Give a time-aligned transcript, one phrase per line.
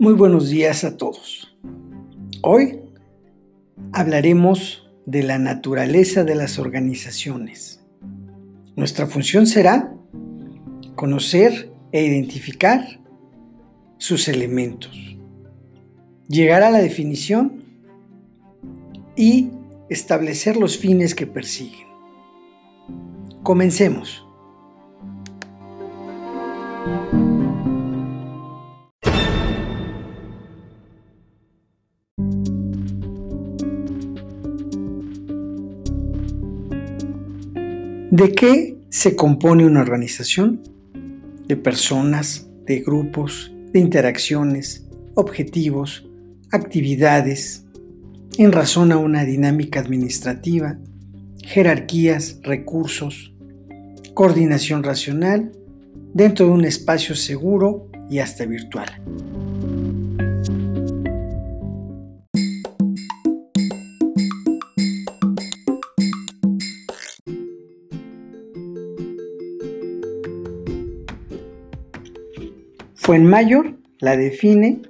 [0.00, 1.54] Muy buenos días a todos.
[2.40, 2.80] Hoy
[3.92, 7.84] hablaremos de la naturaleza de las organizaciones.
[8.76, 9.94] Nuestra función será
[10.94, 12.82] conocer e identificar
[13.98, 14.96] sus elementos,
[16.28, 17.62] llegar a la definición
[19.16, 19.50] y
[19.90, 21.88] establecer los fines que persiguen.
[23.42, 24.24] Comencemos.
[38.10, 40.62] ¿De qué se compone una organización?
[41.46, 46.10] De personas, de grupos, de interacciones, objetivos,
[46.50, 47.66] actividades,
[48.36, 50.76] en razón a una dinámica administrativa,
[51.44, 53.32] jerarquías, recursos,
[54.12, 55.52] coordinación racional,
[56.12, 58.88] dentro de un espacio seguro y hasta virtual.
[73.02, 74.82] Fuenmayor la define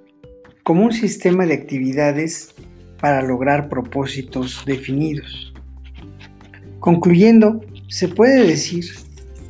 [0.64, 2.52] como un sistema de actividades
[3.00, 5.54] para lograr propósitos definidos.
[6.80, 8.84] Concluyendo, se puede decir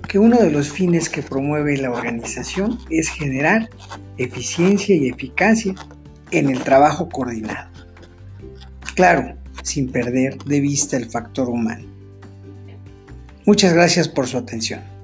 [0.07, 3.71] que uno de los fines que promueve la organización es generar
[4.19, 5.75] eficiencia y eficacia
[6.31, 7.71] en el trabajo coordinado.
[8.95, 11.89] Claro, sin perder de vista el factor humano.
[13.47, 15.00] Muchas gracias por su atención.